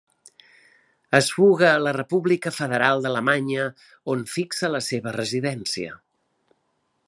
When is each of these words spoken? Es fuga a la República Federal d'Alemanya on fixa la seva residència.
Es 1.17 1.27
fuga 1.33 1.67
a 1.73 1.83
la 1.87 1.93
República 1.97 2.53
Federal 2.55 3.05
d'Alemanya 3.05 3.69
on 4.15 4.27
fixa 4.37 4.73
la 4.77 4.85
seva 4.89 5.15
residència. 5.21 5.97